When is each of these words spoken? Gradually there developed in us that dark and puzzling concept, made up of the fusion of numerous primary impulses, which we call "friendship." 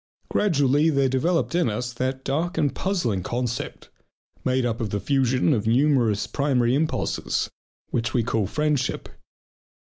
Gradually 0.31 0.89
there 0.89 1.07
developed 1.07 1.53
in 1.53 1.69
us 1.69 1.93
that 1.93 2.23
dark 2.23 2.57
and 2.57 2.73
puzzling 2.73 3.21
concept, 3.21 3.91
made 4.43 4.65
up 4.65 4.81
of 4.81 4.89
the 4.89 4.99
fusion 4.99 5.53
of 5.53 5.67
numerous 5.67 6.25
primary 6.25 6.73
impulses, 6.73 7.51
which 7.91 8.11
we 8.11 8.23
call 8.23 8.47
"friendship." 8.47 9.09